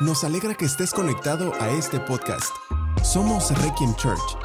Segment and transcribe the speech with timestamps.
[0.00, 2.54] Nos alegra que estés conectado a este podcast.
[3.02, 4.36] Somos Requiem Church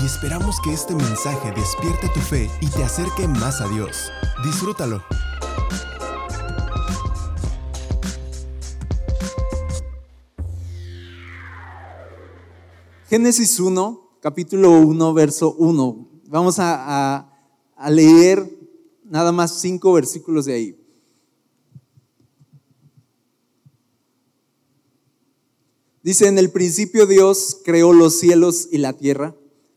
[0.00, 4.10] y esperamos que este mensaje despierte tu fe y te acerque más a Dios.
[4.44, 5.02] Disfrútalo.
[13.08, 16.08] Génesis 1, capítulo 1, verso 1.
[16.28, 17.28] Vamos a,
[17.76, 18.48] a- leer
[19.04, 20.83] nada más cinco versículos de ahí.
[26.04, 29.34] Dice, en el principio Dios creó los cielos y la tierra,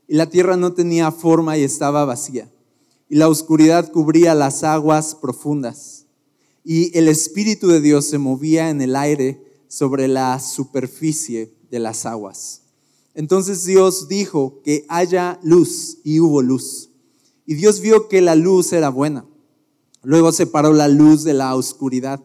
[0.09, 2.52] y la tierra no tenía forma y estaba vacía,
[3.08, 6.05] y la oscuridad cubría las aguas profundas,
[6.66, 12.05] y el Espíritu de Dios se movía en el aire sobre la superficie de las
[12.05, 12.64] aguas.
[13.14, 16.89] Entonces Dios dijo que haya luz, y hubo luz.
[17.45, 19.25] Y Dios vio que la luz era buena.
[20.03, 22.22] Luego separó la luz de la oscuridad.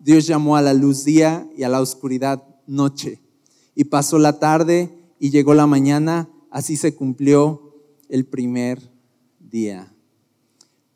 [0.00, 3.20] Dios llamó a la luz día y a la oscuridad noche.
[3.76, 7.74] Y pasó la tarde y llegó la mañana, así se cumplió
[8.08, 8.90] el primer
[9.38, 9.92] día.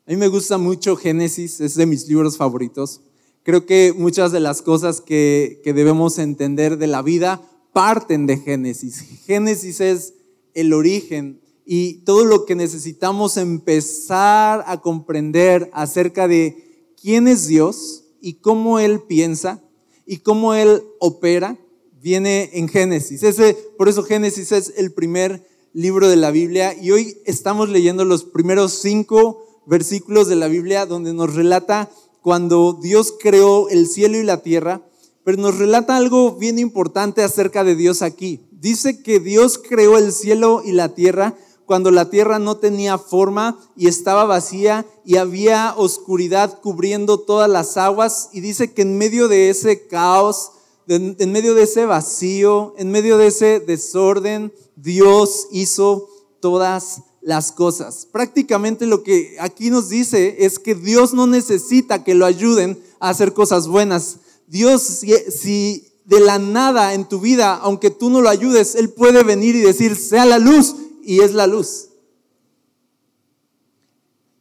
[0.07, 3.01] A mí me gusta mucho Génesis, es de mis libros favoritos.
[3.43, 8.37] Creo que muchas de las cosas que, que debemos entender de la vida parten de
[8.37, 8.99] Génesis.
[9.25, 10.13] Génesis es
[10.53, 18.05] el origen y todo lo que necesitamos empezar a comprender acerca de quién es Dios
[18.19, 19.63] y cómo Él piensa
[20.05, 21.57] y cómo Él opera
[22.01, 23.23] viene en Génesis.
[23.23, 28.03] Ese, por eso Génesis es el primer libro de la Biblia y hoy estamos leyendo
[28.03, 31.89] los primeros cinco versículos de la Biblia donde nos relata
[32.21, 34.81] cuando Dios creó el cielo y la tierra,
[35.23, 38.41] pero nos relata algo bien importante acerca de Dios aquí.
[38.51, 41.35] Dice que Dios creó el cielo y la tierra
[41.65, 47.77] cuando la tierra no tenía forma y estaba vacía y había oscuridad cubriendo todas las
[47.77, 50.51] aguas y dice que en medio de ese caos,
[50.87, 56.07] en, medio de ese vacío, en medio de ese desorden, Dios hizo
[56.39, 58.07] todas las cosas.
[58.11, 63.09] Prácticamente lo que aquí nos dice es que Dios no necesita que lo ayuden a
[63.09, 64.17] hacer cosas buenas.
[64.47, 68.89] Dios, si, si de la nada en tu vida, aunque tú no lo ayudes, Él
[68.89, 71.89] puede venir y decir, sea la luz, y es la luz.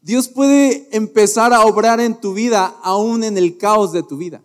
[0.03, 4.43] Dios puede empezar a obrar en tu vida aún en el caos de tu vida.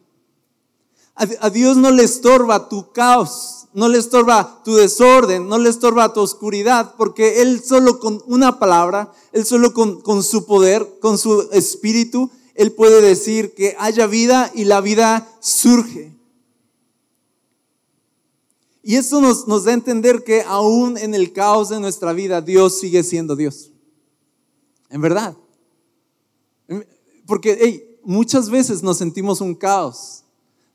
[1.15, 6.11] A, Dios no le estorba tu caos, no le estorba tu desorden, no le estorba
[6.11, 11.49] tu oscuridad, porque Él solo con una palabra, Él solo con, su poder, con su
[11.53, 16.13] espíritu, Él puede decir que haya vida y la vida surge.
[18.83, 22.77] Y esto nos, da a entender que aún en el caos de nuestra vida, Dios
[22.77, 23.71] sigue siendo Dios.
[24.89, 25.35] En verdad.
[27.25, 30.24] Porque muchas veces nos sentimos un caos.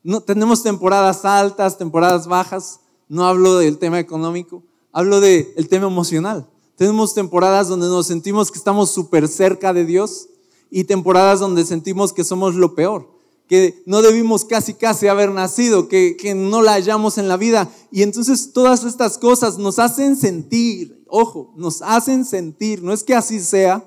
[0.02, 2.80] No, tenemos temporadas altas, temporadas bajas.
[3.08, 4.62] No hablo del tema económico,
[4.92, 6.48] hablo del tema emocional.
[6.76, 10.28] Tenemos temporadas donde nos sentimos que estamos súper cerca de Dios
[10.70, 13.10] y temporadas donde sentimos que somos lo peor,
[13.48, 17.68] que no debimos casi casi haber nacido, que, que no la hallamos en la vida.
[17.90, 23.14] Y entonces todas estas cosas nos hacen sentir, ojo, nos hacen sentir, no es que
[23.14, 23.84] así sea,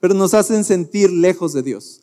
[0.00, 2.00] pero nos hacen sentir lejos de Dios.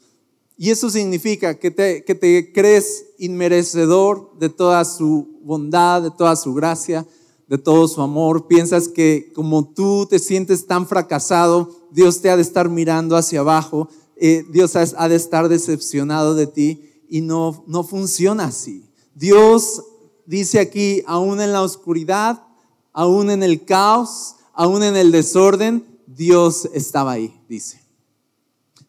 [0.57, 6.35] Y eso significa que te, que te crees inmerecedor de toda su bondad, de toda
[6.35, 7.05] su gracia,
[7.47, 8.47] de todo su amor.
[8.47, 13.41] Piensas que como tú te sientes tan fracasado, Dios te ha de estar mirando hacia
[13.41, 18.89] abajo, eh, Dios ha de estar decepcionado de ti y no, no funciona así.
[19.13, 19.83] Dios
[20.25, 22.43] dice aquí, aún en la oscuridad,
[22.93, 27.84] aún en el caos, aún en el desorden, Dios estaba ahí, dice.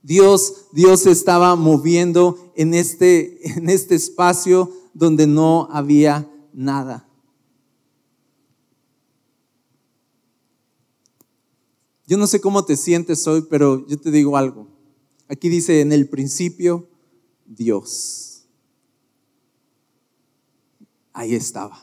[0.07, 7.09] Dios, Dios estaba moviendo en este, en este espacio donde no había nada.
[12.07, 14.69] Yo no sé cómo te sientes hoy, pero yo te digo algo.
[15.29, 16.89] Aquí dice, en el principio,
[17.45, 18.45] Dios.
[21.13, 21.83] Ahí estaba.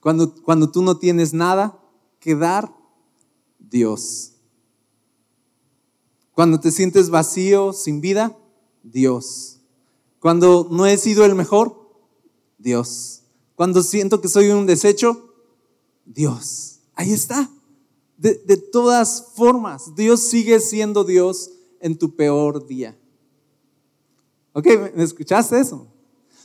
[0.00, 1.78] Cuando, cuando tú no tienes nada
[2.18, 2.74] que dar,
[3.58, 4.31] Dios.
[6.34, 8.36] Cuando te sientes vacío, sin vida,
[8.82, 9.60] Dios.
[10.18, 11.82] Cuando no he sido el mejor,
[12.58, 13.22] Dios.
[13.54, 15.34] Cuando siento que soy un desecho,
[16.04, 16.80] Dios.
[16.94, 17.50] Ahí está.
[18.16, 21.50] De, todas formas, Dios sigue siendo Dios
[21.80, 22.96] en tu peor día.
[24.52, 24.66] ¿Ok?
[24.94, 25.88] ¿Me escuchaste eso?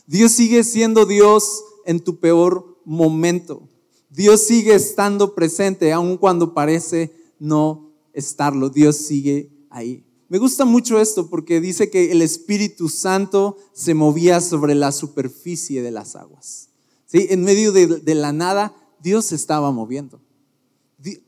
[0.08, 3.70] Dios sigue siendo Dios en tu peor momento.
[4.10, 8.70] Dios sigue estando presente, aun cuando parece no estarlo.
[8.70, 10.04] Dios sigue ahí.
[10.30, 15.82] Me gusta mucho esto porque dice que el Espíritu Santo se movía sobre la superficie
[15.82, 16.70] de las aguas.
[17.06, 17.28] ¿Sí?
[17.30, 20.20] En medio de, la nada, Dios se estaba moviendo.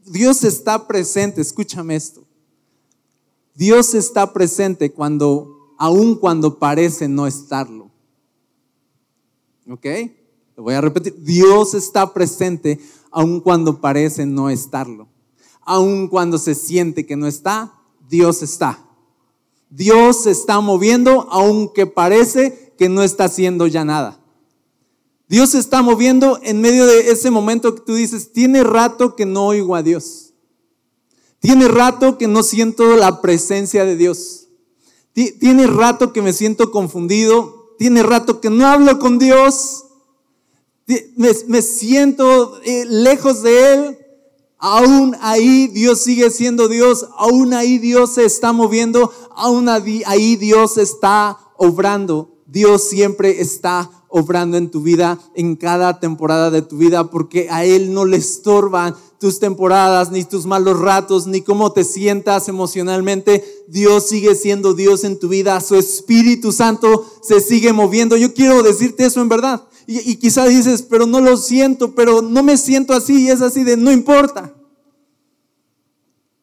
[0.06, 2.26] Dios está presente, escúchame esto.
[3.56, 7.90] Dios está presente cuando, aun cuando parece no estarlo.
[9.70, 9.86] ¿Ok?
[10.58, 11.16] Lo voy a repetir.
[11.24, 12.80] Dios está presente
[13.12, 15.08] aun cuando parece no estarlo.
[15.62, 17.79] Aun cuando se siente que no está,
[18.10, 18.86] Dios está.
[19.70, 24.20] Dios se está moviendo aunque parece que no está haciendo ya nada.
[25.28, 29.28] Dios se está moviendo en medio de ese momento que tú dices, tiene rato que
[29.28, 30.34] no oigo a Dios.
[31.40, 34.48] Tiene rato que no siento la presencia de Dios.
[35.14, 37.76] Tiene rato que me siento confundido.
[37.78, 39.86] Tiene rato que no hablo con Dios.
[41.16, 43.98] Me, siento eh, lejos de Él.
[44.60, 47.08] Aún ahí Dios sigue siendo Dios.
[47.18, 49.12] Aún ahí Dios se está moviendo.
[49.36, 52.36] Aún ahí Dios está obrando.
[52.46, 57.64] Dios siempre está obrando en tu vida, en cada temporada de tu vida, porque a
[57.64, 63.44] Él no le estorban tus temporadas, ni tus malos ratos, ni cómo te sientas emocionalmente.
[63.68, 68.18] Dios sigue siendo Dios en tu vida, su Espíritu Santo se sigue moviendo.
[68.18, 69.64] Yo quiero decirte eso en verdad.
[69.92, 73.64] Y, quizá dices, pero no lo siento, pero no me siento así, y es así
[73.64, 74.54] de, no importa.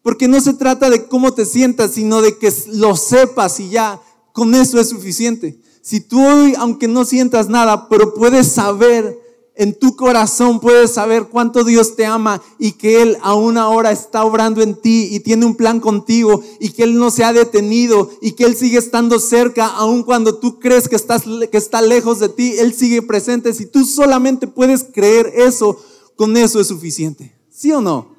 [0.02, 4.00] Porque no se trata de cómo te sientas, sino de que lo sepas y ya,
[4.32, 5.60] con eso es suficiente.
[5.80, 9.16] Si tú hoy, aunque no sientas nada, pero puedes saber
[9.56, 14.24] en tu corazón, puedes saber cuánto Dios te ama y que Él aún ahora está
[14.24, 18.10] obrando en ti y tiene un plan contigo y que Él no se ha detenido
[18.20, 22.20] y que Él sigue estando cerca, aun cuando tú crees que, estás, que está lejos
[22.20, 23.54] de ti, Él sigue presente.
[23.54, 25.80] Si tú solamente puedes creer eso,
[26.16, 27.34] con eso es suficiente.
[27.50, 28.14] ¿Sí o no?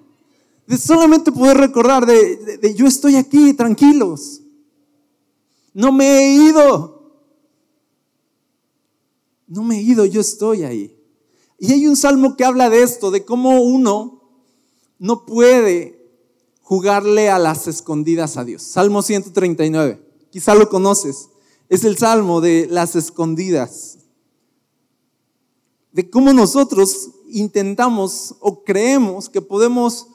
[0.65, 4.41] De solamente poder recordar de, de yo estoy aquí, tranquilos.
[5.73, 6.97] No me he ido
[9.47, 10.96] no me he ido, yo estoy ahí.
[11.59, 14.21] Y hay un salmo que habla de esto, de cómo uno
[14.99, 15.97] no puede
[16.61, 18.61] jugarle a las escondidas a Dios.
[18.61, 19.99] Salmo 139,
[20.29, 21.29] quizá lo conoces.
[21.69, 23.97] Es el salmo de las escondidas.
[25.91, 30.07] De cómo nosotros intentamos o creemos que podemos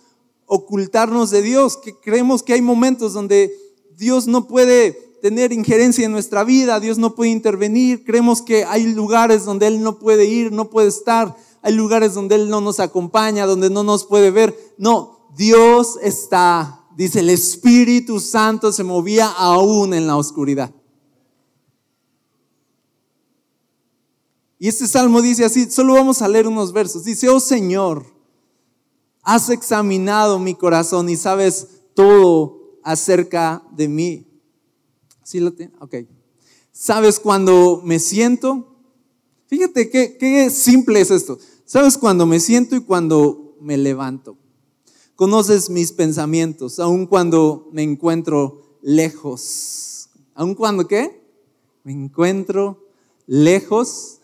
[0.47, 3.53] ocultarnos de Dios, que creemos que hay momentos donde
[3.97, 8.93] Dios no puede tener injerencia en nuestra vida, Dios no puede intervenir, creemos que hay
[8.93, 12.81] lugares donde Él no puede ir, no puede estar, hay lugares donde Él no nos
[12.81, 14.75] acompaña, donde no nos puede ver.
[14.79, 20.75] No, Dios está, dice, el Espíritu Santo se movía aún en la oscuridad.
[24.59, 27.05] Y este salmo dice así, solo vamos a leer unos versos.
[27.05, 28.07] Dice, oh Señor,
[29.23, 34.32] has examinado mi corazón y sabes todo acerca de mí.
[35.25, 35.73] ¿Sí lo tiene?
[35.81, 35.97] Ok.
[36.73, 38.77] ¿Sabes cuando me siento?
[39.47, 41.39] Fíjate qué, qué simple es esto.
[41.65, 44.37] ¿Sabes cuando me siento y cuando me levanto?
[45.15, 50.09] Conoces mis pensamientos, aun cuando me encuentro lejos.
[50.35, 51.23] ¿Aun cuando qué?
[51.85, 52.89] Me encuentro
[53.27, 54.19] lejos.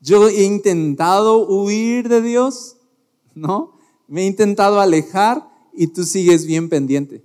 [0.00, 2.76] Yo he intentado huir de Dios,
[3.34, 3.78] ¿no?
[4.06, 7.24] Me he intentado alejar y tú sigues bien pendiente.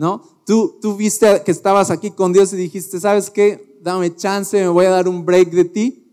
[0.00, 0.22] ¿No?
[0.46, 3.78] Tú, tú viste que estabas aquí con Dios y dijiste, ¿sabes qué?
[3.82, 6.08] Dame chance, me voy a dar un break de ti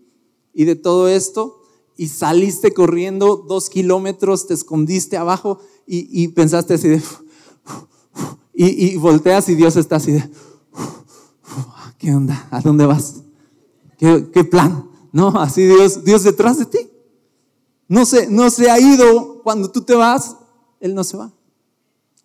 [0.53, 1.61] y de todo esto.
[1.95, 7.01] Y saliste corriendo dos kilómetros, te escondiste abajo y, pensaste así de...
[8.53, 10.29] Y, volteas y Dios está así de...
[11.97, 12.45] ¿Qué onda?
[12.51, 13.21] ¿A dónde vas?
[13.97, 14.89] ¿Qué, qué plan?
[15.13, 16.89] No, así Dios, Dios detrás de ti.
[17.87, 19.41] No se, no se ha ido.
[19.43, 20.35] Cuando tú te vas,
[20.81, 21.31] Él no se va.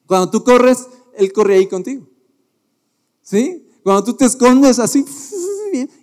[0.06, 2.06] Cuando tú corres, él corre ahí contigo.
[3.22, 3.66] ¿Sí?
[3.82, 5.04] Cuando tú te escondes así,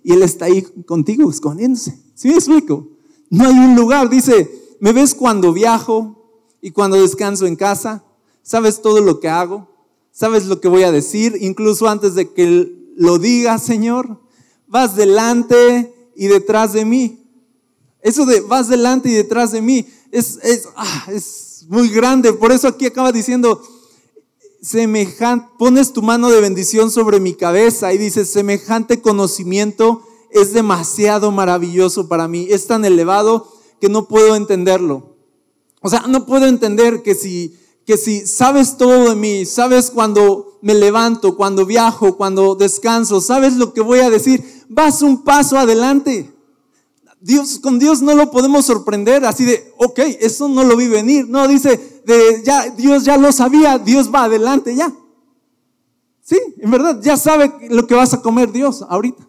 [0.02, 1.98] y Él está ahí contigo escondiéndose.
[2.14, 2.88] ¿Sí me explico?
[3.28, 4.10] No hay un lugar.
[4.10, 4.50] Dice,
[4.80, 6.16] me ves cuando viajo
[6.60, 8.04] y cuando descanso en casa.
[8.42, 9.68] Sabes todo lo que hago.
[10.12, 14.20] Sabes lo que voy a decir, incluso antes de que lo diga, Señor.
[14.66, 17.18] Vas delante y detrás de mí.
[18.02, 22.32] Eso de vas delante y detrás de mí es, es, ah, es muy grande.
[22.32, 23.62] Por eso aquí acaba diciendo,
[24.62, 31.30] semejante, pones tu mano de bendición sobre mi cabeza y dices, semejante conocimiento es demasiado
[31.30, 33.48] maravilloso para mí, es tan elevado
[33.80, 35.16] que no puedo entenderlo.
[35.80, 40.58] O sea, no puedo entender que si, que si sabes todo de mí, sabes cuando
[40.60, 45.56] me levanto, cuando viajo, cuando descanso, sabes lo que voy a decir, vas un paso
[45.56, 46.30] adelante.
[47.20, 51.28] Dios, con Dios no lo podemos sorprender así de, ok, eso no lo vi venir.
[51.28, 54.94] No, dice, de, ya, Dios ya lo sabía, Dios va adelante ya.
[56.22, 59.26] Sí, en verdad, ya sabe lo que vas a comer Dios ahorita.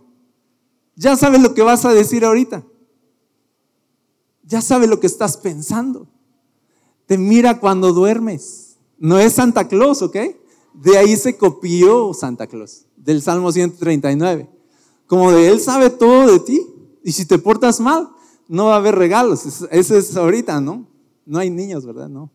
[0.95, 2.63] Ya sabe lo que vas a decir ahorita.
[4.43, 6.07] Ya sabe lo que estás pensando.
[7.07, 8.77] Te mira cuando duermes.
[8.97, 10.15] No es Santa Claus, ¿ok?
[10.73, 14.49] De ahí se copió Santa Claus, del Salmo 139.
[15.07, 16.61] Como de Él sabe todo de ti.
[17.03, 18.09] Y si te portas mal,
[18.47, 19.45] no va a haber regalos.
[19.71, 20.87] Eso es ahorita, ¿no?
[21.25, 22.09] No hay niños, ¿verdad?
[22.09, 22.29] No.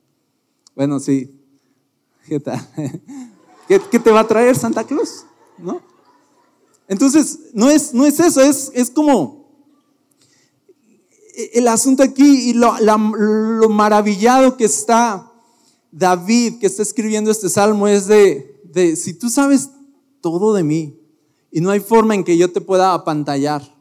[0.74, 1.30] Bueno, sí.
[2.26, 2.60] ¿Qué tal?
[3.68, 5.26] ¿Qué, te va a traer Santa Claus?
[5.58, 5.80] ¿No?
[6.88, 9.46] Entonces, no es, no es eso, es, es como
[11.52, 15.32] el asunto aquí y lo, lo, maravillado que está
[15.90, 19.70] David, que está escribiendo este salmo, es de, de, si tú sabes
[20.20, 20.98] todo de mí
[21.50, 23.75] y no hay forma en que yo te pueda apantallar,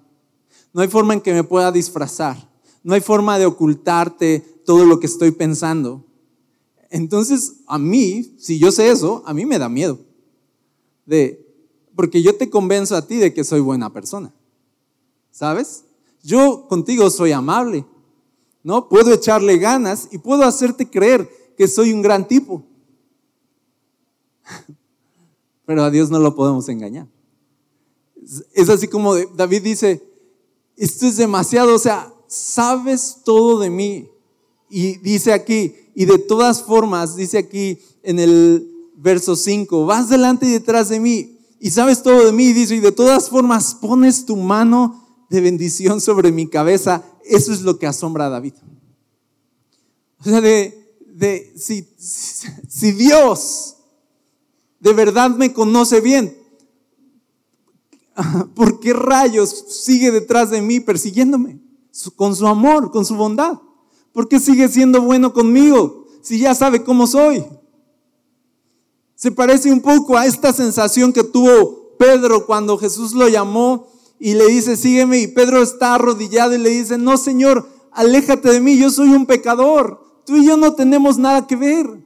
[0.76, 2.52] no hay forma en que me pueda disfrazar,
[2.84, 6.06] no hay forma de ocultarte todo lo que estoy pensando,
[6.96, 10.00] entonces, a mí, si yo sé eso, a mí me da miedo.
[11.06, 11.46] De,
[11.94, 14.34] porque yo te convenzo a ti de que soy buena persona.
[15.30, 15.84] ¿Sabes?
[16.24, 17.86] Yo contigo soy amable.
[18.64, 18.88] ¿No?
[18.88, 22.64] Puedo echarle ganas y puedo hacerte creer que soy un gran tipo.
[25.66, 27.08] Pero a Dios no lo podemos engañar.
[28.54, 30.02] Es así como David dice,
[30.78, 34.10] esto es demasiado, o sea, sabes todo de mí.
[34.70, 40.46] Y dice aquí, y de todas formas, dice aquí en el verso 5, vas delante
[40.48, 44.26] y detrás de mí y sabes todo de mí, dice, y de todas formas pones
[44.26, 47.04] tu mano de bendición sobre mi cabeza.
[47.24, 48.54] Eso es lo que asombra a David.
[50.20, 53.78] O sea, de, de si, si Dios
[54.80, 56.38] de verdad me conoce bien,
[58.56, 61.60] ¿por qué rayos sigue detrás de mí persiguiéndome?
[62.16, 63.60] Con su amor, con su bondad.
[64.12, 67.46] ¿Por qué sigue siendo bueno conmigo si ya sabe cómo soy?
[69.16, 73.88] Se parece un poco a esta sensación que tuvo Pedro cuando Jesús lo llamó
[74.20, 75.20] y le dice, sígueme.
[75.20, 79.26] Y Pedro está arrodillado y le dice, no, Señor, aléjate de mí, yo soy un
[79.26, 80.04] pecador.
[80.26, 82.04] Tú y yo no tenemos nada que ver.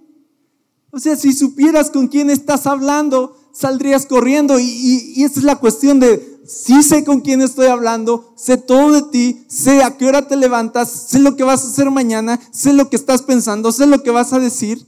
[0.91, 4.59] O sea, si supieras con quién estás hablando, saldrías corriendo.
[4.59, 8.91] Y, y, esa es la cuestión de, sí sé con quién estoy hablando, sé todo
[8.91, 12.39] de ti, sé a qué hora te levantas, sé lo que vas a hacer mañana,
[12.51, 14.85] sé lo que estás pensando, sé lo que vas a decir.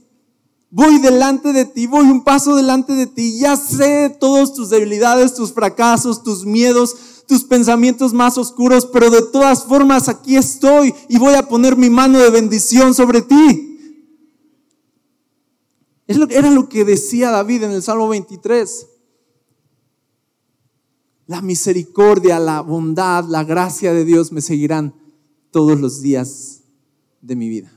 [0.70, 5.34] Voy delante de ti, voy un paso delante de ti, ya sé todas tus debilidades,
[5.34, 11.18] tus fracasos, tus miedos, tus pensamientos más oscuros, pero de todas formas aquí estoy y
[11.18, 13.71] voy a poner mi mano de bendición sobre ti.
[16.06, 18.88] Era lo que decía David en el Salmo 23
[21.32, 24.94] la misericordia, la bondad, la gracia de Dios me seguirán
[25.50, 26.62] todos los días
[27.22, 27.72] de mi vida.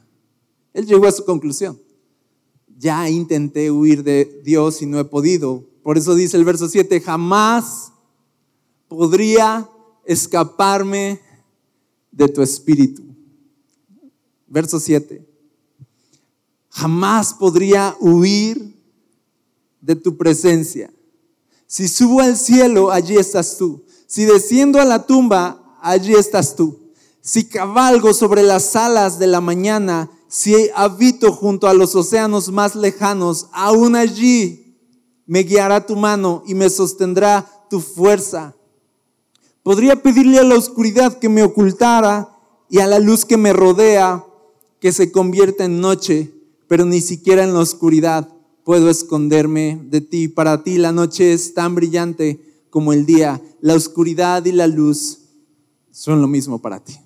[0.74, 1.80] Él llegó a su conclusión.
[2.78, 5.64] Ya intenté huir de Dios y no he podido.
[5.84, 7.94] Por eso dice el verso 7, jamás
[8.90, 9.70] podría
[10.04, 11.22] escaparme
[12.12, 13.04] de tu espíritu.
[14.48, 15.25] Verso 7.
[16.76, 18.76] Jamás podría huir
[19.80, 20.92] de tu presencia.
[21.68, 23.86] Si subo al cielo, allí estás tú.
[24.08, 26.92] Si desciendo a la tumba, allí estás tú.
[27.22, 32.76] Si cabalgo sobre las alas de la mañana, si habito junto a los océanos más
[32.76, 34.78] lejanos, aún allí
[35.26, 38.54] me guiará tu mano y me sostendrá tu fuerza.
[39.64, 42.38] Podría pedirle a la oscuridad que me ocultara
[42.70, 44.26] y a la luz que me rodea
[44.82, 46.35] que se convierta en noche,
[46.68, 48.30] pero ni siquiera en la oscuridad
[48.64, 50.28] puedo esconderme de ti.
[50.28, 53.42] Para ti la noche es tan brillante como el día.
[53.62, 55.22] La oscuridad y la luz
[55.92, 57.00] son lo mismo para ti.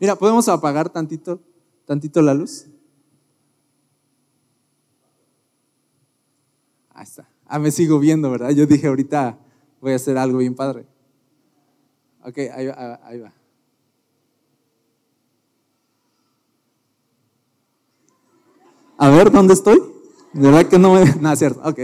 [0.00, 1.40] Mira, ¿podemos apagar tantito,
[1.86, 2.66] tantito la luz?
[6.90, 7.28] Ahí está.
[7.46, 8.50] Ah, me sigo viendo, ¿verdad?
[8.50, 9.38] Yo dije ahorita
[9.80, 10.86] voy a hacer algo bien padre.
[12.24, 13.00] Ok, ahí va.
[13.04, 13.32] Ahí va.
[18.96, 19.82] A ver, ¿dónde estoy?
[20.32, 21.02] ¿De verdad que no me.?
[21.32, 21.60] Es cierto.
[21.64, 21.80] Ok.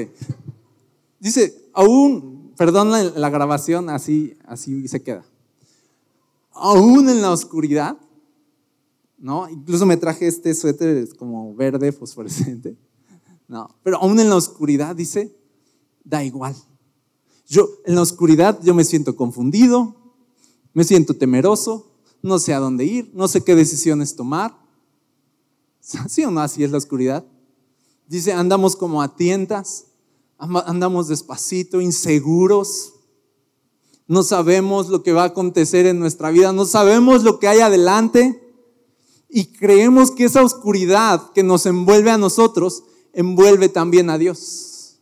[1.18, 5.24] Dice, aún, perdón la, grabación, así, así se queda.
[6.52, 7.96] Aún en la oscuridad,
[9.18, 9.48] ¿no?
[9.48, 12.76] Incluso me traje este suéter como verde fosforescente.
[13.48, 15.36] No, pero aún en la oscuridad, dice,
[16.04, 16.54] da igual.
[17.48, 19.96] Yo, en la oscuridad, yo me siento confundido,
[20.72, 21.90] me siento temeroso,
[22.22, 24.59] no sé a dónde ir, no sé qué decisiones tomar.
[26.08, 26.40] ¿Sí o no?
[26.40, 27.24] Así es la oscuridad.
[28.06, 29.86] Dice, andamos como a tientas,
[30.38, 32.94] andamos despacito, inseguros.
[34.06, 37.60] No sabemos lo que va a acontecer en nuestra vida, no sabemos lo que hay
[37.60, 38.42] adelante
[39.28, 42.82] y creemos que esa oscuridad que nos envuelve a nosotros
[43.12, 44.98] envuelve también a Dios.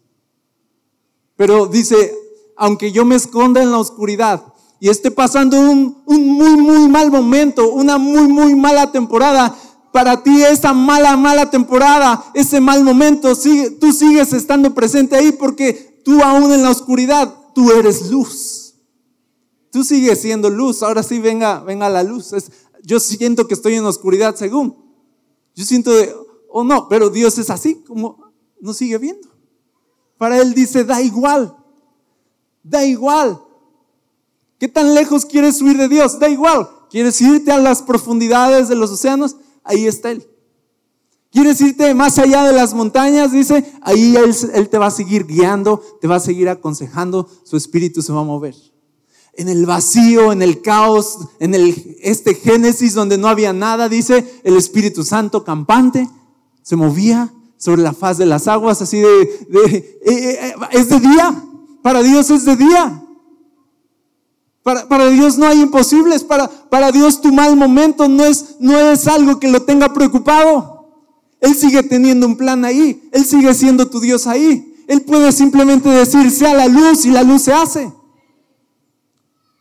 [1.36, 2.14] Pero dice,
[2.56, 7.10] aunque yo me esconda en la oscuridad y esté pasando un, un muy, muy mal
[7.10, 9.56] momento, una muy, muy mala temporada,
[9.92, 15.32] para ti esa mala, mala temporada, ese mal momento, sigue, tú sigues estando presente ahí
[15.32, 18.74] porque tú aún en la oscuridad, tú eres luz.
[19.70, 20.82] Tú sigues siendo luz.
[20.82, 22.32] Ahora sí, venga, venga la luz.
[22.82, 24.76] Yo siento que estoy en la oscuridad según.
[25.54, 26.14] Yo siento de,
[26.48, 29.28] oh no, pero Dios es así como nos sigue viendo.
[30.16, 31.56] Para Él dice, da igual,
[32.62, 33.40] da igual.
[34.58, 36.18] ¿Qué tan lejos quieres huir de Dios?
[36.18, 36.68] Da igual.
[36.90, 39.36] ¿Quieres irte a las profundidades de los océanos?
[39.68, 40.26] Ahí está Él.
[41.30, 43.32] ¿Quieres irte más allá de las montañas?
[43.32, 48.00] Dice, ahí él, te va a seguir guiando, te va a seguir aconsejando, su espíritu
[48.00, 48.54] se va a mover.
[49.34, 54.40] En el vacío, en el caos, en el, este Génesis donde no había nada, dice,
[54.42, 56.08] el Espíritu Santo campante
[56.62, 60.98] se movía sobre la faz de las aguas, así de, de eh, eh, es de
[60.98, 61.44] día,
[61.82, 63.04] para Dios es de día.
[64.86, 69.06] Para, Dios no hay imposibles, para, para Dios tu mal momento no es, no es
[69.06, 70.90] algo que lo tenga preocupado.
[71.40, 73.08] Él sigue teniendo un plan ahí.
[73.12, 74.76] Él sigue siendo tu Dios ahí.
[74.86, 77.90] Él puede simplemente decir, sea la luz y la luz se hace.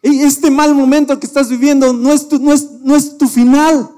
[0.02, 3.30] Y este mal momento que estás viviendo no es tu, no es, no es tu
[3.30, 3.90] final.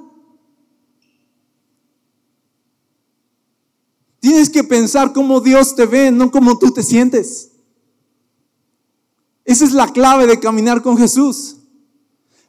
[4.20, 7.49] Tienes que pensar cómo Dios te ve, no cómo tú te sientes.
[9.50, 11.56] Esa es la clave de caminar con Jesús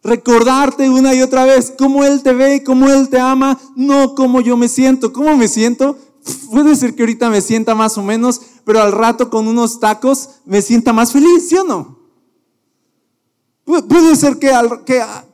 [0.02, 4.40] recordarte una y otra vez cómo Él te ve, cómo Él te ama, no cómo
[4.40, 5.12] yo me siento.
[5.12, 5.97] ¿Cómo me siento?
[6.50, 10.28] Puede ser que ahorita me sienta más o menos, pero al rato con unos tacos
[10.45, 11.99] me sienta más feliz, ¿sí o no?
[13.64, 14.50] Puede ser que,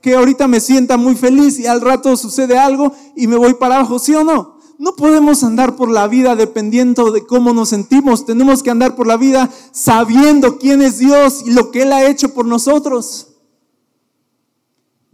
[0.02, 3.76] que, ahorita me sienta muy feliz y al rato sucede algo y me voy para
[3.76, 4.55] abajo, ¿sí o no?
[4.78, 8.26] No podemos andar por la vida dependiendo de cómo nos sentimos.
[8.26, 12.08] Tenemos que andar por la vida sabiendo quién es Dios y lo que Él ha
[12.08, 13.36] hecho por nosotros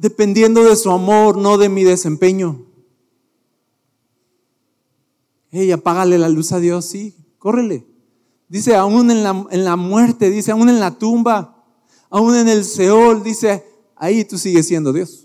[0.03, 2.67] dependiendo de su amor, no de mi desempeño.
[5.53, 7.87] Hey, apágale la luz a Dios, sí, córrele.
[8.49, 11.65] Dice, aún en la, en la muerte, dice, aún en la tumba,
[12.11, 15.22] aún en el Seol, dice, ahí tú sigues siendo Dios.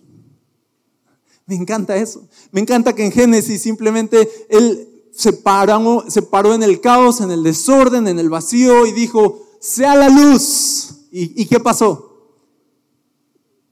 [1.47, 2.27] Me encanta eso.
[2.51, 8.07] Me encanta que en Génesis simplemente Él se paró, en el caos, en el desorden,
[8.07, 11.07] en el vacío y dijo, sea la luz.
[11.11, 12.35] ¿Y, y qué pasó?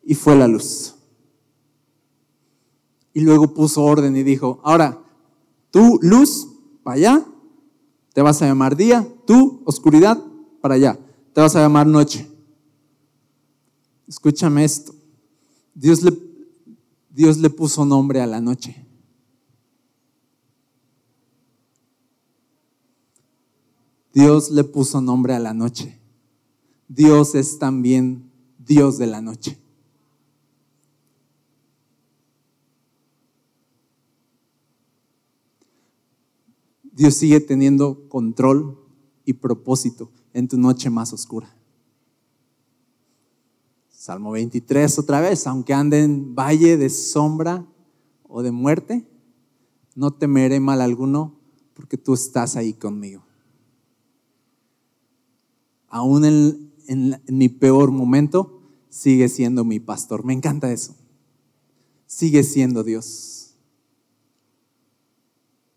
[0.03, 0.95] Y fue la luz
[3.15, 5.01] y luego puso orden y dijo, ahora,
[5.71, 6.49] tú luz,
[6.83, 7.25] para allá,
[8.13, 10.21] te vas a llamar día, tú oscuridad,
[10.59, 10.99] para allá,
[11.33, 12.29] te vas a llamar noche.
[14.05, 14.93] Escúchame esto,
[15.73, 16.11] Dios le,
[17.15, 18.85] Dios le puso nombre a la noche.
[24.13, 25.97] Dios le puso nombre a la noche.
[26.89, 29.57] Dios es también Dios de la noche.
[36.83, 38.77] Dios sigue teniendo control
[39.23, 41.55] y propósito en tu noche más oscura.
[44.05, 47.65] Salmo 23 otra vez, aunque ande en valle de sombra
[48.21, 49.03] o de muerte,
[49.95, 51.39] no temeré mal alguno
[51.73, 53.25] porque tú estás ahí conmigo.
[55.87, 60.23] Aún en, en mi peor momento, sigue siendo mi pastor.
[60.23, 60.95] Me encanta eso.
[62.05, 63.55] Sigue siendo Dios.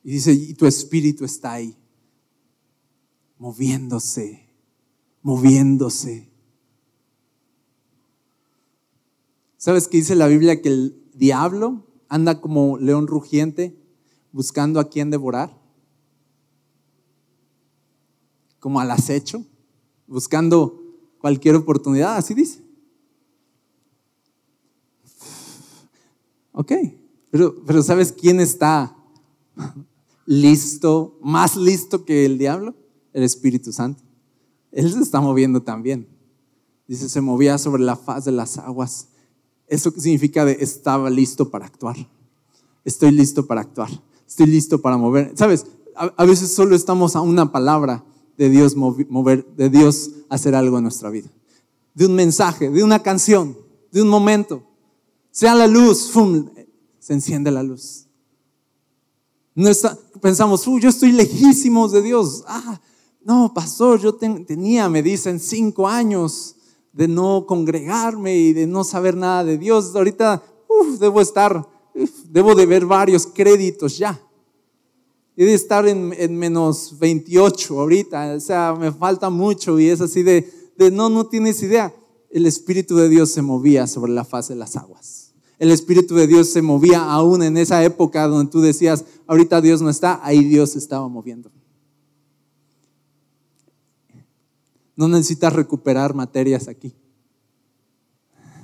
[0.04, 1.74] Y dice, y tu espíritu está ahí,
[3.38, 4.50] moviéndose,
[5.22, 6.28] moviéndose.
[9.58, 10.62] ¿Sabes qué dice la Biblia?
[10.62, 13.76] Que el diablo anda como león rugiente
[14.32, 15.54] buscando a quien devorar.
[18.60, 19.44] Como al acecho,
[20.06, 20.82] buscando
[21.18, 22.64] cualquier oportunidad, así dice.
[26.52, 26.72] Ok,
[27.30, 28.96] pero, pero ¿sabes quién está
[30.28, 32.74] listo, más listo que el diablo,
[33.14, 34.02] el Espíritu Santo.
[34.70, 36.06] Él se está moviendo también.
[36.86, 39.08] Dice, se movía sobre la faz de las aguas.
[39.68, 41.96] Eso significa de estaba listo para actuar.
[42.84, 43.90] Estoy listo para actuar.
[44.26, 45.32] Estoy listo para mover.
[45.34, 48.04] Sabes, a, veces solo estamos a una palabra
[48.36, 51.28] de Dios mover, de Dios hacer algo en nuestra vida.
[51.94, 53.56] De un mensaje, de una canción,
[53.92, 54.62] de un momento.
[55.30, 56.48] Sea la luz, ¡fum!
[56.98, 58.06] se enciende la luz.
[59.54, 59.70] No
[60.20, 62.44] pensamos, yo estoy lejísimos de Dios.
[62.46, 62.80] Ah,
[63.24, 66.54] no, pastor, yo tenía, me dicen, cinco años
[66.92, 69.94] de no congregarme y de no saber nada de Dios.
[69.94, 70.42] Ahorita
[71.00, 71.66] debo estar,
[72.30, 74.20] debo de ver varios créditos ya.
[75.36, 80.22] he de estar en, menos 28 ahorita, o sea, me falta mucho y es así
[80.22, 81.94] de, de, no, no tienes idea.
[82.30, 85.32] El Espíritu de Dios se movía sobre la faz de las aguas.
[85.58, 89.82] El Espíritu de Dios se movía aún en esa época donde tú decías, ahorita Dios
[89.82, 91.50] no está, ahí Dios estaba moviendo.
[94.98, 96.94] No necesitas recuperar materias aquí.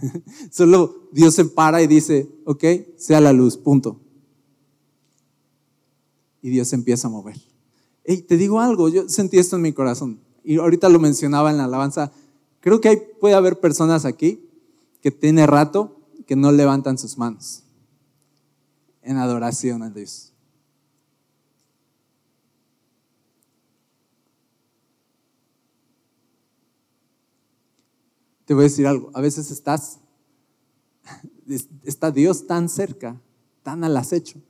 [0.50, 2.64] Solo Dios se para y dice, ok,
[2.98, 4.04] sea la luz, punto
[6.44, 7.40] y Dios empieza a mover.
[8.04, 11.56] Hey, te digo algo, yo sentí esto en mi corazón y ahorita lo mencionaba en
[11.56, 12.12] la alabanza.
[12.60, 14.46] Creo que hay, puede haber personas aquí
[15.00, 17.62] que tiene rato que no levantan sus manos
[19.00, 20.33] en adoración a Dios.
[28.44, 30.00] Te voy a decir algo, a veces estás,
[31.84, 33.20] está Dios tan cerca,
[33.62, 34.40] tan al acecho,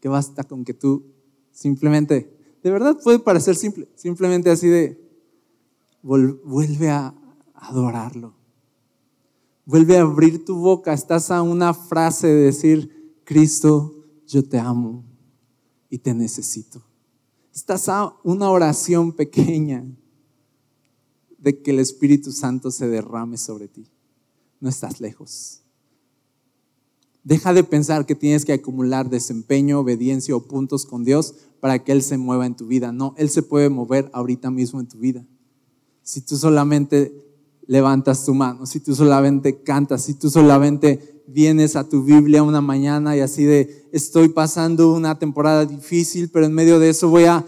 [0.00, 1.14] que basta con que tú
[1.54, 5.00] Simplemente, de verdad puede parecer simple, simplemente así de,
[6.02, 7.14] vuelve a
[7.54, 8.34] adorarlo.
[9.64, 15.04] Vuelve a abrir tu boca, estás a una frase de decir, Cristo, yo te amo
[15.88, 16.82] y te necesito.
[17.54, 19.86] Estás a una oración pequeña
[21.44, 23.86] de que el Espíritu Santo se derrame sobre ti.
[24.60, 25.60] No estás lejos.
[27.22, 31.92] Deja de pensar que tienes que acumular desempeño, obediencia o puntos con Dios para que
[31.92, 32.92] Él se mueva en tu vida.
[32.92, 35.26] No, Él se puede mover ahorita mismo en tu vida.
[36.02, 37.12] Si tú solamente
[37.66, 42.60] levantas tu mano, si tú solamente cantas, si tú solamente vienes a tu Biblia una
[42.60, 47.24] mañana y así de, estoy pasando una temporada difícil, pero en medio de eso voy
[47.24, 47.44] a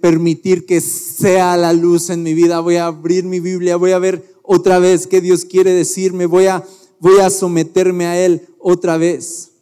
[0.00, 3.98] permitir que sea la luz en mi vida, voy a abrir mi Biblia, voy a
[3.98, 6.64] ver otra vez qué Dios quiere decirme, voy a,
[6.98, 9.52] voy a someterme a Él otra vez.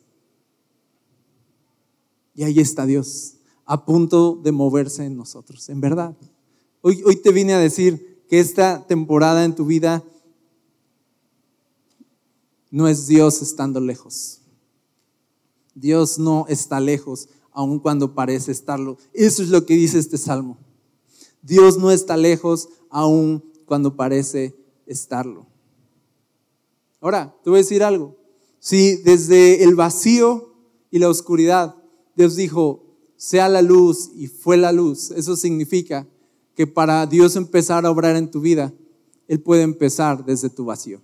[2.34, 3.34] Y ahí está Dios,
[3.64, 6.16] a punto de moverse en nosotros, en verdad.
[6.80, 10.04] Hoy, hoy te vine a decir que esta temporada en tu vida
[12.70, 14.40] no es Dios estando lejos.
[15.74, 18.98] Dios no está lejos, aun cuando parece estarlo.
[19.12, 20.58] Eso es lo que dice este salmo.
[21.42, 24.56] Dios no está lejos, aun cuando parece
[24.86, 25.46] estarlo.
[27.00, 28.16] Ahora, te voy a decir algo.
[28.58, 30.52] Si desde el vacío
[30.90, 31.76] y la oscuridad
[32.18, 32.84] Dios dijo,
[33.16, 36.04] sea la luz y fue la luz, eso significa
[36.56, 38.74] que para Dios empezar a obrar en tu vida,
[39.28, 41.00] Él puede empezar desde tu vacío.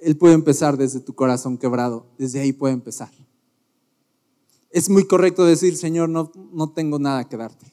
[0.00, 3.12] Él puede empezar desde tu corazón quebrado, desde ahí puede empezar.
[4.70, 7.72] Es muy correcto decir, Señor, no, no tengo nada que darte.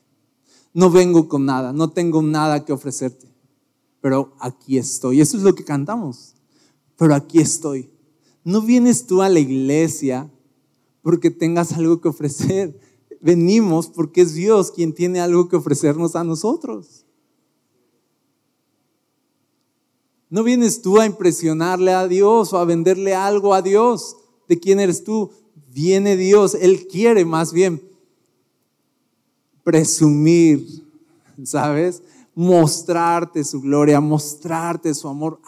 [0.74, 3.28] No vengo con nada, no tengo nada que ofrecerte,
[4.02, 5.22] pero aquí estoy.
[5.22, 6.36] Eso es lo que cantamos
[6.98, 7.90] pero aquí estoy.
[8.44, 10.30] No vienes tú a la iglesia
[11.02, 12.80] porque tengas algo que ofrecer.
[13.22, 17.06] Venimos porque es Dios quien tiene algo que ofrecernos a nosotros.
[20.30, 24.18] No vienes tú a impresionarle a Dios o a venderle algo a Dios.
[24.48, 25.32] ¿De quién eres tú?
[25.68, 26.56] Viene Dios.
[26.56, 27.82] Él quiere más bien
[29.64, 30.66] presumir,
[31.44, 32.02] ¿sabes?
[32.34, 35.40] Mostrarte su gloria, mostrarte su amor.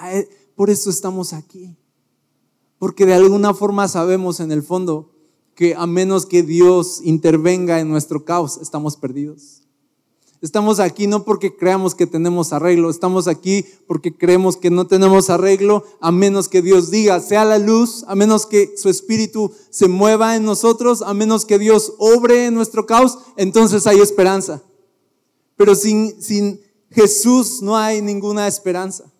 [0.55, 1.75] Por eso estamos aquí.
[2.77, 5.11] Porque de alguna forma sabemos en el fondo
[5.55, 9.58] que a menos que Dios intervenga en nuestro caos, estamos perdidos.
[10.41, 15.29] Estamos aquí no porque creamos que tenemos arreglo, estamos aquí porque creemos que no tenemos
[15.29, 19.89] arreglo, a menos que Dios diga, sea la luz, a menos que su espíritu se
[19.89, 24.63] mueva en nosotros, a menos que Dios obre en nuestro caos, entonces hay esperanza.
[25.57, 29.11] Pero sin, sin Jesús no hay ninguna esperanza.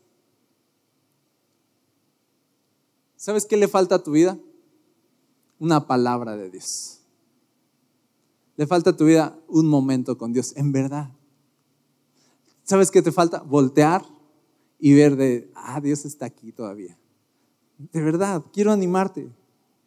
[3.17, 4.37] ¿Sabes qué le falta a tu vida?
[5.59, 6.98] Una palabra de Dios.
[8.59, 11.09] Le falta a tu vida un momento con Dios, en verdad.
[12.65, 13.41] ¿Sabes qué te falta?
[13.41, 14.05] Voltear
[14.77, 16.99] y ver de, ah, Dios está aquí todavía.
[17.77, 19.29] De verdad, quiero animarte.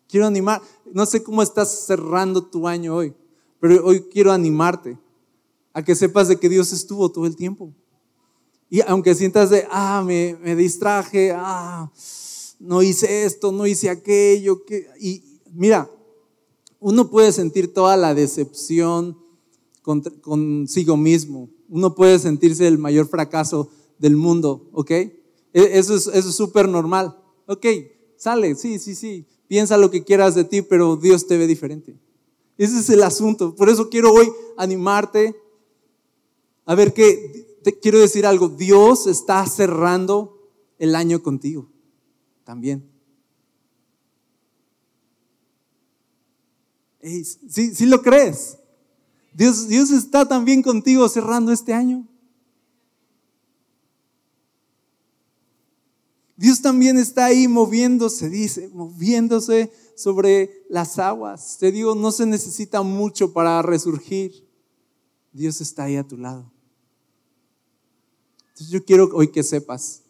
[0.08, 0.62] Quiero animar.
[0.90, 3.12] No sé cómo estás cerrando tu año hoy,
[3.60, 4.98] pero hoy quiero animarte
[5.74, 7.74] a que sepas de que Dios estuvo todo el tiempo.
[8.70, 11.92] Y aunque sientas de, ah, me, me distraje, ah,
[12.58, 14.64] no hice esto, no hice aquello.
[14.64, 14.88] Que...
[14.98, 15.90] Y mira,
[16.82, 19.16] uno puede sentir toda la decepción
[20.20, 21.48] consigo mismo.
[21.68, 24.90] Uno puede sentirse el mayor fracaso del mundo, ¿ok?
[24.90, 25.12] E,
[25.52, 27.16] eso es súper normal.
[27.46, 27.66] Ok,
[28.16, 29.26] sale, sí, sí, sí.
[29.46, 31.96] Piensa lo que quieras de ti, pero Dios te ve diferente.
[32.58, 33.54] Ese es el asunto.
[33.54, 35.36] Por eso quiero hoy animarte
[36.64, 38.48] a ver que quiero decir algo.
[38.48, 41.68] Dios está cerrando el año contigo
[42.44, 42.91] también.
[47.02, 48.56] ¿Sí, sí lo crees?
[49.34, 52.06] Dios, Dios está también contigo cerrando este año.
[56.36, 61.58] Dios también está ahí moviéndose, dice, moviéndose sobre las aguas.
[61.58, 64.48] Te digo, no se necesita mucho para resurgir.
[65.32, 66.50] Dios está ahí a tu lado.
[68.48, 70.02] Entonces yo quiero hoy que sepas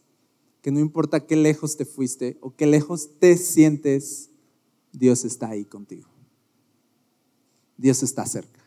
[0.62, 4.30] que no importa qué lejos te fuiste o qué lejos te sientes,
[4.92, 6.11] Dios está ahí contigo.
[7.82, 8.60] Dios está cerca.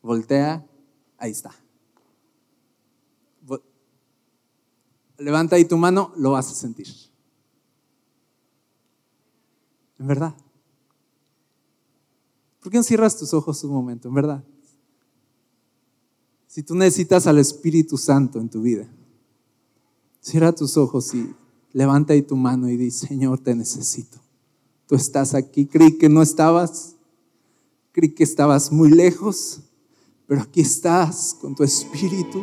[0.00, 0.66] Voltea,
[1.18, 1.54] ahí está.
[5.18, 6.88] Levanta ahí tu mano, lo vas a sentir.
[9.98, 10.34] En verdad.
[12.60, 14.08] ¿Por qué no cierras tus ojos un momento?
[14.08, 14.42] En verdad.
[16.46, 18.88] Si tú necesitas al Espíritu Santo en tu vida,
[20.22, 21.34] cierra tus ojos y
[21.74, 24.18] levanta ahí tu mano y di, Señor, te necesito.
[24.86, 25.66] Tú estás aquí.
[25.66, 26.93] Creí que no estabas.
[27.94, 29.60] Creí que estabas muy lejos.
[30.26, 32.42] Pero aquí estás con tu Espíritu,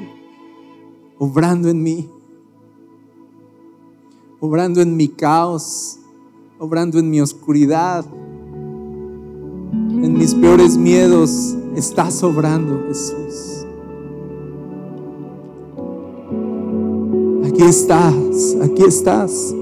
[1.20, 2.10] obrando en mí
[4.42, 6.00] obrando en mi caos,
[6.58, 8.04] obrando en mi oscuridad,
[9.72, 11.56] en mis peores miedos.
[11.76, 13.66] Estás obrando, Jesús.
[17.46, 19.54] Aquí estás, aquí estás.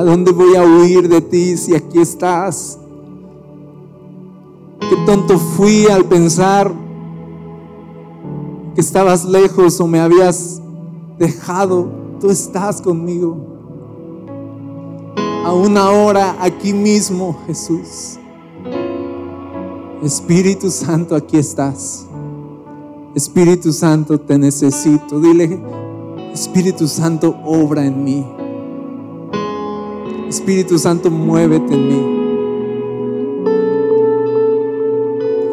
[0.00, 2.78] ¿A dónde voy a huir de ti si aquí estás?
[4.80, 6.72] Qué tonto fui al pensar
[8.74, 10.62] que estabas lejos o me habías
[11.18, 13.36] dejado, tú estás conmigo.
[15.44, 18.18] Aún ahora, aquí mismo, Jesús.
[20.02, 22.06] Espíritu Santo, aquí estás.
[23.14, 25.20] Espíritu Santo, te necesito.
[25.20, 25.60] Dile,
[26.32, 28.39] Espíritu Santo, obra en mí.
[30.30, 32.00] Espíritu Santo, muévete en mí.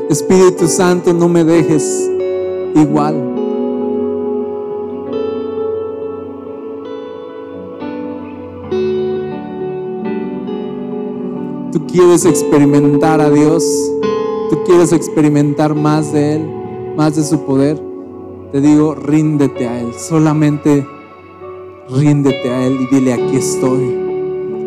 [0.10, 2.10] Espíritu Santo, no me dejes
[2.74, 3.38] igual.
[11.98, 13.64] quieres experimentar a Dios,
[14.52, 16.48] tú quieres experimentar más de Él,
[16.96, 17.82] más de su poder,
[18.52, 20.86] te digo, ríndete a Él, solamente
[21.90, 24.07] ríndete a Él y dile, aquí estoy,